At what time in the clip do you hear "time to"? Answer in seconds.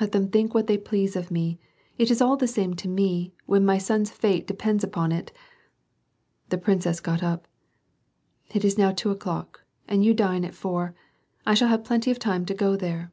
12.18-12.52